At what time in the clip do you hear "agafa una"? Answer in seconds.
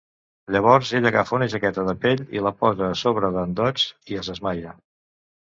1.09-1.47